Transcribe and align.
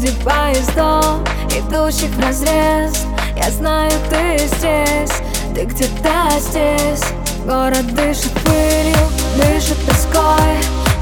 Среди 0.00 0.16
поездов, 0.24 1.20
идущих 1.50 2.08
в 2.08 2.20
разрез 2.20 3.04
Я 3.36 3.50
знаю, 3.50 3.92
ты 4.08 4.38
здесь, 4.38 5.12
ты 5.54 5.64
где-то 5.64 6.40
здесь. 6.40 7.04
Город 7.44 7.86
дышит 7.94 8.32
пылью, 8.44 8.96
дышит 9.36 9.76
тоской. 9.84 10.56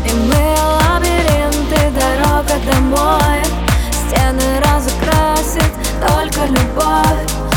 И 0.05 0.13
мы 0.13 0.57
лабиринты, 0.91 1.93
дорога 1.95 2.55
домой. 2.73 3.41
Стены 3.93 4.61
разукрасит 4.65 5.73
только 6.01 6.47
любовь. 6.47 7.48